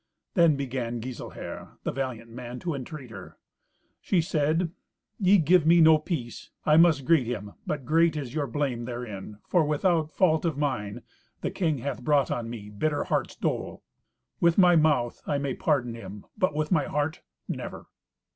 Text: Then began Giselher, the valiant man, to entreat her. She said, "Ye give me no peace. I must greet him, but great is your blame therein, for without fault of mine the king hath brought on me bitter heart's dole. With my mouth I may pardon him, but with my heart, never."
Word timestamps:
Then 0.33 0.55
began 0.55 0.99
Giselher, 0.99 1.77
the 1.83 1.91
valiant 1.91 2.31
man, 2.31 2.57
to 2.61 2.73
entreat 2.73 3.11
her. 3.11 3.37
She 4.01 4.19
said, 4.19 4.71
"Ye 5.19 5.37
give 5.37 5.67
me 5.67 5.79
no 5.79 5.99
peace. 5.99 6.49
I 6.65 6.75
must 6.75 7.05
greet 7.05 7.27
him, 7.27 7.53
but 7.67 7.85
great 7.85 8.17
is 8.17 8.33
your 8.33 8.47
blame 8.47 8.85
therein, 8.85 9.37
for 9.47 9.63
without 9.63 10.09
fault 10.09 10.43
of 10.43 10.57
mine 10.57 11.03
the 11.41 11.51
king 11.51 11.77
hath 11.77 12.01
brought 12.03 12.31
on 12.31 12.49
me 12.49 12.71
bitter 12.71 13.03
heart's 13.03 13.35
dole. 13.35 13.83
With 14.39 14.57
my 14.57 14.75
mouth 14.75 15.21
I 15.27 15.37
may 15.37 15.53
pardon 15.53 15.93
him, 15.93 16.25
but 16.35 16.55
with 16.55 16.71
my 16.71 16.85
heart, 16.85 17.21
never." 17.47 17.85